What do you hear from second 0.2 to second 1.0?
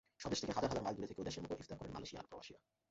স্বদেশ থেকে হাজার-হাজার মাইল